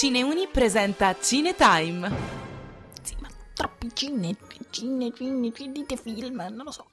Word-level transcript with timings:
Cineuni 0.00 0.48
presenta 0.50 1.14
Cinetime. 1.20 2.10
Sì, 3.02 3.16
ma 3.20 3.28
troppi 3.52 3.90
cine, 3.92 4.34
cine, 4.70 5.12
cine, 5.12 5.52
dite 5.72 5.98
film, 5.98 6.36
non 6.36 6.64
lo 6.64 6.70
so. 6.70 6.86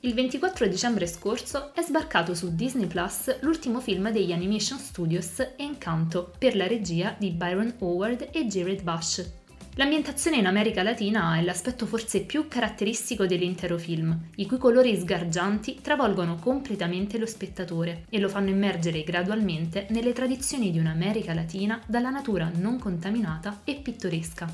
Il 0.00 0.12
24 0.12 0.66
dicembre 0.66 1.06
scorso 1.06 1.72
è 1.72 1.80
sbarcato 1.80 2.34
su 2.34 2.54
Disney 2.54 2.86
Plus 2.86 3.40
l'ultimo 3.40 3.80
film 3.80 4.10
degli 4.10 4.32
Animation 4.32 4.78
Studios 4.78 5.54
Encanto 5.56 6.34
per 6.38 6.54
la 6.54 6.66
regia 6.66 7.16
di 7.18 7.30
Byron 7.30 7.76
Howard 7.78 8.28
e 8.30 8.44
Jared 8.44 8.82
Bush. 8.82 9.45
L'ambientazione 9.78 10.38
in 10.38 10.46
America 10.46 10.82
Latina 10.82 11.36
è 11.36 11.42
l'aspetto 11.42 11.84
forse 11.84 12.22
più 12.22 12.48
caratteristico 12.48 13.26
dell'intero 13.26 13.76
film, 13.76 14.28
i 14.36 14.46
cui 14.46 14.56
colori 14.56 14.96
sgargianti 14.96 15.80
travolgono 15.82 16.36
completamente 16.36 17.18
lo 17.18 17.26
spettatore 17.26 18.06
e 18.08 18.18
lo 18.18 18.30
fanno 18.30 18.48
immergere 18.48 19.04
gradualmente 19.04 19.86
nelle 19.90 20.14
tradizioni 20.14 20.70
di 20.70 20.78
un'America 20.78 21.34
Latina 21.34 21.78
dalla 21.86 22.08
natura 22.08 22.50
non 22.54 22.78
contaminata 22.78 23.60
e 23.64 23.74
pittoresca. 23.74 24.50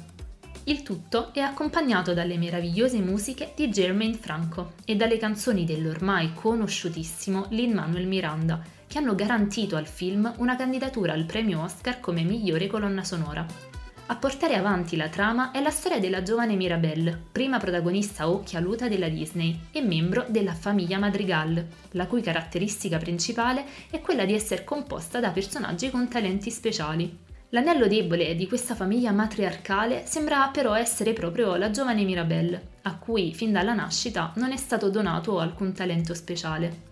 Il 0.64 0.82
tutto 0.82 1.32
è 1.32 1.38
accompagnato 1.38 2.14
dalle 2.14 2.36
meravigliose 2.36 2.98
musiche 2.98 3.52
di 3.54 3.68
Jermaine 3.68 4.16
Franco 4.16 4.72
e 4.84 4.96
dalle 4.96 5.18
canzoni 5.18 5.64
dell'ormai 5.64 6.32
conosciutissimo 6.34 7.46
Lin-Manuel 7.50 8.08
Miranda, 8.08 8.60
che 8.88 8.98
hanno 8.98 9.14
garantito 9.14 9.76
al 9.76 9.86
film 9.86 10.32
una 10.38 10.56
candidatura 10.56 11.12
al 11.12 11.26
premio 11.26 11.62
Oscar 11.62 12.00
come 12.00 12.24
migliore 12.24 12.66
colonna 12.66 13.04
sonora. 13.04 13.71
A 14.06 14.16
portare 14.16 14.56
avanti 14.56 14.96
la 14.96 15.08
trama 15.08 15.52
è 15.52 15.62
la 15.62 15.70
storia 15.70 15.98
della 15.98 16.22
giovane 16.22 16.54
Mirabelle, 16.54 17.18
prima 17.32 17.58
protagonista 17.58 18.28
occhialuta 18.28 18.88
della 18.88 19.08
Disney 19.08 19.58
e 19.70 19.80
membro 19.80 20.26
della 20.28 20.54
famiglia 20.54 20.98
Madrigal, 20.98 21.64
la 21.92 22.06
cui 22.06 22.20
caratteristica 22.20 22.98
principale 22.98 23.64
è 23.90 24.00
quella 24.00 24.24
di 24.24 24.34
essere 24.34 24.64
composta 24.64 25.18
da 25.20 25.30
personaggi 25.30 25.88
con 25.88 26.08
talenti 26.08 26.50
speciali. 26.50 27.16
L'anello 27.50 27.86
debole 27.86 28.34
di 28.34 28.48
questa 28.48 28.74
famiglia 28.74 29.12
matriarcale 29.12 30.04
sembra 30.04 30.48
però 30.52 30.74
essere 30.74 31.12
proprio 31.12 31.54
la 31.56 31.70
giovane 31.70 32.02
Mirabelle, 32.02 32.68
a 32.82 32.96
cui 32.96 33.32
fin 33.34 33.52
dalla 33.52 33.74
nascita 33.74 34.32
non 34.36 34.52
è 34.52 34.56
stato 34.56 34.90
donato 34.90 35.38
alcun 35.38 35.72
talento 35.72 36.12
speciale. 36.12 36.90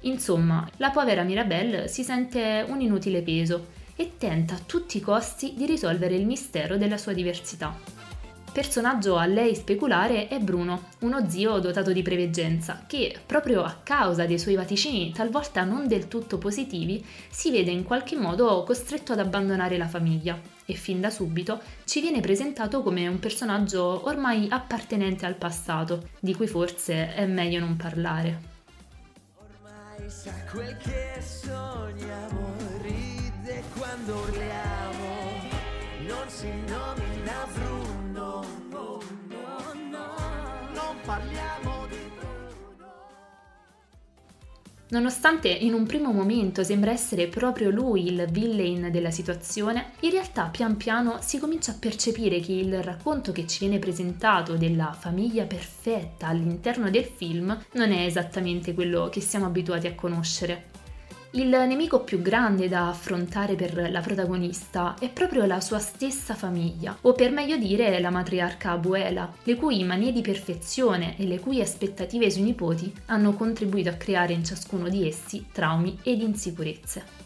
Insomma, 0.00 0.66
la 0.76 0.90
povera 0.90 1.22
Mirabelle 1.22 1.88
si 1.88 2.02
sente 2.04 2.64
un 2.68 2.80
inutile 2.80 3.22
peso 3.22 3.75
e 3.96 4.12
tenta 4.18 4.54
a 4.54 4.60
tutti 4.64 4.98
i 4.98 5.00
costi 5.00 5.54
di 5.56 5.66
risolvere 5.66 6.14
il 6.14 6.26
mistero 6.26 6.76
della 6.76 6.98
sua 6.98 7.12
diversità. 7.12 8.04
Personaggio 8.56 9.16
a 9.16 9.26
lei 9.26 9.54
speculare 9.54 10.28
è 10.28 10.38
Bruno, 10.38 10.84
uno 11.00 11.28
zio 11.28 11.58
dotato 11.58 11.92
di 11.92 12.00
preveggenza, 12.00 12.84
che, 12.86 13.14
proprio 13.26 13.62
a 13.62 13.80
causa 13.82 14.24
dei 14.24 14.38
suoi 14.38 14.54
vaticini 14.54 15.12
talvolta 15.12 15.62
non 15.64 15.86
del 15.86 16.08
tutto 16.08 16.38
positivi, 16.38 17.04
si 17.28 17.50
vede 17.50 17.70
in 17.70 17.82
qualche 17.82 18.16
modo 18.16 18.62
costretto 18.64 19.12
ad 19.12 19.18
abbandonare 19.18 19.76
la 19.76 19.86
famiglia 19.88 20.40
e 20.64 20.72
fin 20.72 21.02
da 21.02 21.10
subito 21.10 21.60
ci 21.84 22.00
viene 22.00 22.20
presentato 22.20 22.82
come 22.82 23.06
un 23.06 23.18
personaggio 23.18 24.06
ormai 24.06 24.46
appartenente 24.48 25.26
al 25.26 25.34
passato, 25.34 26.08
di 26.18 26.34
cui 26.34 26.46
forse 26.46 27.14
è 27.14 27.26
meglio 27.26 27.60
non 27.60 27.76
parlare. 27.76 28.40
Ormai 29.36 30.08
sa 30.08 30.32
quel 30.50 30.74
che 30.78 31.20
sogniamo 31.20 32.75
quando 34.06 34.22
urliamo 34.22 35.14
non 36.06 36.28
si 36.28 36.48
nomina 36.68 37.48
Bruno, 37.52 38.44
parliamo 41.04 41.86
di. 41.88 41.96
Nonostante 44.88 45.48
in 45.48 45.72
un 45.74 45.84
primo 45.84 46.12
momento 46.12 46.62
sembra 46.62 46.92
essere 46.92 47.26
proprio 47.26 47.70
lui 47.70 48.06
il 48.06 48.28
villain 48.30 48.92
della 48.92 49.10
situazione, 49.10 49.90
in 50.00 50.10
realtà 50.10 50.44
pian 50.44 50.76
piano 50.76 51.18
si 51.20 51.40
comincia 51.40 51.72
a 51.72 51.76
percepire 51.76 52.38
che 52.38 52.52
il 52.52 52.80
racconto 52.84 53.32
che 53.32 53.48
ci 53.48 53.58
viene 53.66 53.80
presentato 53.80 54.56
della 54.56 54.92
famiglia 54.96 55.44
perfetta 55.46 56.28
all'interno 56.28 56.88
del 56.90 57.04
film 57.04 57.64
non 57.72 57.90
è 57.90 58.04
esattamente 58.06 58.72
quello 58.72 59.08
che 59.08 59.20
siamo 59.20 59.46
abituati 59.46 59.88
a 59.88 59.96
conoscere. 59.96 60.85
Il 61.32 61.48
nemico 61.48 62.00
più 62.00 62.22
grande 62.22 62.68
da 62.68 62.88
affrontare 62.88 63.56
per 63.56 63.90
la 63.90 64.00
protagonista 64.00 64.94
è 64.98 65.10
proprio 65.10 65.44
la 65.44 65.60
sua 65.60 65.78
stessa 65.78 66.34
famiglia, 66.34 66.96
o 67.02 67.12
per 67.12 67.30
meglio 67.30 67.56
dire 67.56 68.00
la 68.00 68.10
matriarca 68.10 68.70
Abuela, 68.70 69.30
le 69.42 69.54
cui 69.56 69.84
manie 69.84 70.12
di 70.12 70.22
perfezione 70.22 71.18
e 71.18 71.26
le 71.26 71.38
cui 71.38 71.60
aspettative 71.60 72.30
sui 72.30 72.42
nipoti 72.42 72.90
hanno 73.06 73.34
contribuito 73.34 73.90
a 73.90 73.94
creare 73.94 74.32
in 74.32 74.44
ciascuno 74.44 74.88
di 74.88 75.06
essi 75.06 75.46
traumi 75.52 75.98
ed 76.02 76.22
insicurezze. 76.22 77.25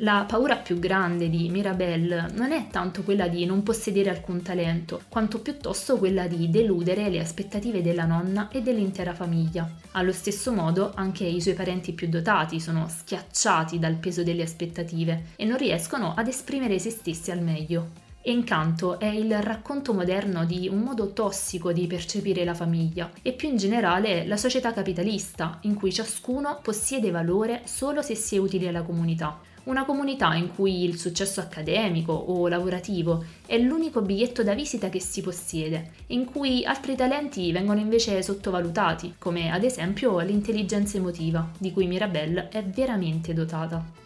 La 0.00 0.26
paura 0.28 0.56
più 0.56 0.78
grande 0.78 1.30
di 1.30 1.48
Mirabelle 1.48 2.26
non 2.34 2.52
è 2.52 2.66
tanto 2.68 3.02
quella 3.02 3.28
di 3.28 3.46
non 3.46 3.62
possedere 3.62 4.10
alcun 4.10 4.42
talento, 4.42 5.00
quanto 5.08 5.40
piuttosto 5.40 5.96
quella 5.96 6.26
di 6.26 6.50
deludere 6.50 7.08
le 7.08 7.18
aspettative 7.18 7.80
della 7.80 8.04
nonna 8.04 8.50
e 8.50 8.60
dell'intera 8.60 9.14
famiglia. 9.14 9.66
Allo 9.92 10.12
stesso 10.12 10.52
modo 10.52 10.92
anche 10.94 11.24
i 11.24 11.40
suoi 11.40 11.54
parenti 11.54 11.94
più 11.94 12.08
dotati 12.08 12.60
sono 12.60 12.86
schiacciati 12.90 13.78
dal 13.78 13.94
peso 13.94 14.22
delle 14.22 14.42
aspettative 14.42 15.28
e 15.34 15.46
non 15.46 15.56
riescono 15.56 16.12
ad 16.14 16.28
esprimere 16.28 16.78
se 16.78 16.90
stessi 16.90 17.30
al 17.30 17.40
meglio. 17.40 18.04
Encanto 18.20 19.00
è 19.00 19.06
il 19.06 19.40
racconto 19.40 19.94
moderno 19.94 20.44
di 20.44 20.68
un 20.68 20.80
modo 20.80 21.14
tossico 21.14 21.72
di 21.72 21.86
percepire 21.86 22.44
la 22.44 22.54
famiglia 22.54 23.10
e 23.22 23.32
più 23.32 23.48
in 23.48 23.56
generale 23.56 24.26
la 24.26 24.36
società 24.36 24.74
capitalista, 24.74 25.56
in 25.62 25.72
cui 25.72 25.90
ciascuno 25.90 26.58
possiede 26.60 27.10
valore 27.10 27.62
solo 27.64 28.02
se 28.02 28.14
si 28.14 28.36
è 28.36 28.38
utile 28.38 28.68
alla 28.68 28.82
comunità 28.82 29.54
una 29.66 29.84
comunità 29.84 30.34
in 30.34 30.54
cui 30.54 30.84
il 30.84 30.98
successo 30.98 31.40
accademico 31.40 32.12
o 32.12 32.48
lavorativo 32.48 33.24
è 33.46 33.58
l'unico 33.58 34.00
biglietto 34.00 34.42
da 34.42 34.54
visita 34.54 34.88
che 34.88 35.00
si 35.00 35.20
possiede, 35.20 35.92
in 36.08 36.24
cui 36.24 36.64
altri 36.64 36.94
talenti 36.94 37.50
vengono 37.52 37.80
invece 37.80 38.22
sottovalutati, 38.22 39.14
come 39.18 39.50
ad 39.50 39.64
esempio 39.64 40.18
l'intelligenza 40.20 40.96
emotiva, 40.96 41.50
di 41.58 41.72
cui 41.72 41.86
Mirabelle 41.86 42.48
è 42.48 42.64
veramente 42.64 43.32
dotata. 43.32 44.04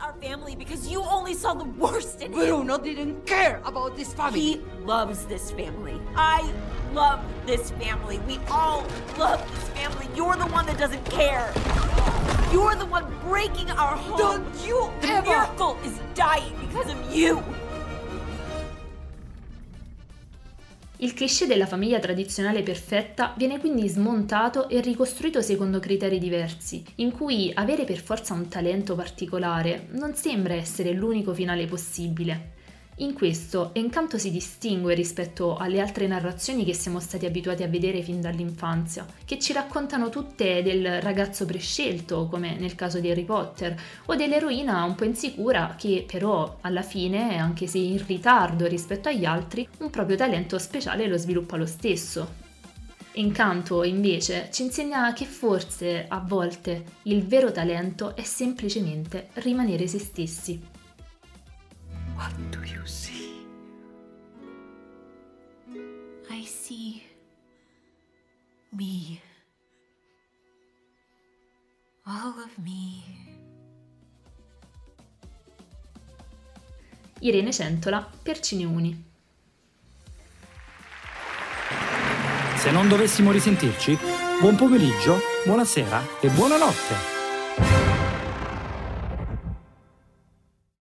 our 0.00 0.14
family 0.20 0.54
because 0.54 0.88
you 0.88 1.02
only 1.02 1.34
saw 1.34 1.54
the 1.54 1.64
worst 1.78 2.20
in 2.20 2.32
him. 2.32 2.38
Bruno 2.38 2.78
didn't 2.78 3.24
care 3.26 3.60
about 3.64 3.96
this 3.96 4.12
family. 4.12 4.40
He 4.40 4.60
loves 4.84 5.24
this 5.26 5.50
family. 5.52 6.00
I 6.16 6.42
love 6.92 7.20
this 7.46 7.70
family. 7.72 8.18
We 8.26 8.38
all 8.50 8.84
love 9.16 9.40
this 9.54 9.68
family. 9.70 10.08
You're 10.14 10.36
the 10.36 10.46
one 10.46 10.66
that 10.66 10.78
doesn't 10.78 11.04
care. 11.10 11.52
You're 12.54 12.76
the 12.76 12.86
one 12.88 13.04
breaking 13.28 13.68
our 13.70 13.96
home. 13.96 14.16
Don't 14.16 14.64
you 14.64 14.88
the 15.00 15.08
ever. 15.08 15.28
miracle 15.28 15.76
is 15.82 15.98
dying 16.14 16.54
because 16.60 16.88
of 16.88 17.12
you. 17.12 17.42
Il 20.98 21.14
cliché 21.14 21.48
della 21.48 21.66
famiglia 21.66 21.98
tradizionale 21.98 22.62
perfetta 22.62 23.34
viene 23.36 23.58
quindi 23.58 23.88
smontato 23.88 24.68
e 24.68 24.80
ricostruito 24.80 25.42
secondo 25.42 25.80
criteri 25.80 26.20
diversi, 26.20 26.84
in 26.96 27.10
cui 27.10 27.50
avere 27.52 27.82
per 27.82 27.98
forza 27.98 28.34
un 28.34 28.46
talento 28.46 28.94
particolare 28.94 29.88
non 29.90 30.14
sembra 30.14 30.54
essere 30.54 30.92
l'unico 30.92 31.34
finale 31.34 31.66
possibile. 31.66 32.52
In 32.98 33.12
questo 33.12 33.70
Encanto 33.72 34.18
si 34.18 34.30
distingue 34.30 34.94
rispetto 34.94 35.56
alle 35.56 35.80
altre 35.80 36.06
narrazioni 36.06 36.64
che 36.64 36.74
siamo 36.74 37.00
stati 37.00 37.26
abituati 37.26 37.64
a 37.64 37.68
vedere 37.68 38.02
fin 38.02 38.20
dall'infanzia, 38.20 39.04
che 39.24 39.40
ci 39.40 39.52
raccontano 39.52 40.10
tutte 40.10 40.62
del 40.62 41.02
ragazzo 41.02 41.44
prescelto, 41.44 42.28
come 42.28 42.56
nel 42.56 42.76
caso 42.76 43.00
di 43.00 43.10
Harry 43.10 43.24
Potter, 43.24 43.76
o 44.04 44.14
dell'eroina 44.14 44.84
un 44.84 44.94
po' 44.94 45.02
insicura 45.02 45.74
che 45.76 46.04
però 46.06 46.58
alla 46.60 46.82
fine, 46.82 47.36
anche 47.36 47.66
se 47.66 47.78
in 47.78 48.00
ritardo 48.06 48.64
rispetto 48.68 49.08
agli 49.08 49.24
altri, 49.24 49.66
un 49.78 49.90
proprio 49.90 50.16
talento 50.16 50.56
speciale 50.60 51.08
lo 51.08 51.16
sviluppa 51.16 51.56
lo 51.56 51.66
stesso. 51.66 52.42
Encanto 53.14 53.82
invece 53.82 54.50
ci 54.52 54.62
insegna 54.62 55.12
che 55.14 55.24
forse 55.24 56.06
a 56.06 56.22
volte 56.24 56.84
il 57.02 57.24
vero 57.24 57.50
talento 57.50 58.14
è 58.14 58.22
semplicemente 58.22 59.30
rimanere 59.34 59.88
se 59.88 59.98
stessi. 59.98 60.82
What 62.16 62.32
do 62.50 62.60
you 62.64 62.86
see? 62.86 63.46
I 66.30 66.44
see 66.44 67.02
me. 68.70 69.20
All 72.06 72.34
of 72.38 72.56
me. 72.62 73.02
Irene 77.20 77.52
Centola 77.52 78.06
per 78.22 78.40
Cineuni. 78.40 79.12
Se 82.56 82.70
non 82.70 82.88
dovessimo 82.88 83.30
risentirci, 83.30 83.98
buon 84.40 84.56
pomeriggio, 84.56 85.18
buonasera 85.44 86.20
e 86.20 86.28
buonanotte. 86.28 87.13